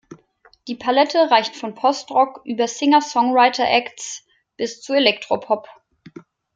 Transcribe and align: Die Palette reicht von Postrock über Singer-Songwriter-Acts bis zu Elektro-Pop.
Die 0.67 0.73
Palette 0.73 1.29
reicht 1.29 1.55
von 1.55 1.75
Postrock 1.75 2.41
über 2.43 2.67
Singer-Songwriter-Acts 2.67 4.25
bis 4.57 4.81
zu 4.81 4.93
Elektro-Pop. 4.93 5.69